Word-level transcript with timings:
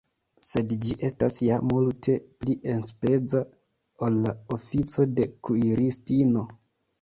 Sed 0.45 0.71
ĝi 0.85 0.93
estas 1.09 1.35
ja 1.47 1.59
multe 1.71 2.15
pli 2.43 2.55
enspeza, 2.77 3.43
ol 4.09 4.19
la 4.25 4.33
ofico 4.59 5.07
de 5.21 5.29
kuiristino. 5.51 6.45